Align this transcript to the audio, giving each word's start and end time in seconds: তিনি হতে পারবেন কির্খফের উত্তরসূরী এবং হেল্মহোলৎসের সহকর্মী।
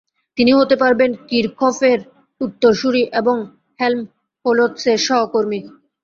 তিনি 0.37 0.51
হতে 0.53 0.75
পারবেন 0.81 1.09
কির্খফের 1.29 1.99
উত্তরসূরী 2.41 3.03
এবং 3.19 3.35
হেল্মহোলৎসের 3.79 4.99
সহকর্মী। 5.07 5.59